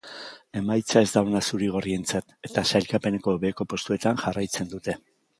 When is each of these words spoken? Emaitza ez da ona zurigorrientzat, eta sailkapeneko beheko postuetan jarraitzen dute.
Emaitza 0.59 1.01
ez 1.01 1.09
da 1.15 1.21
ona 1.25 1.41
zurigorrientzat, 1.49 2.33
eta 2.49 2.63
sailkapeneko 2.71 3.35
beheko 3.43 3.67
postuetan 3.75 4.19
jarraitzen 4.23 4.73
dute. 4.73 4.97